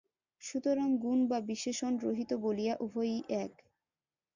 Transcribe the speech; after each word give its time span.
সুতরাং 0.41 0.89
গুণ 0.97 1.19
বা 1.27 1.39
বিশেষণ-রহিত 1.49 2.31
বলিয়া 2.43 2.73
উভয়ই 2.79 3.19
এক। 3.41 3.53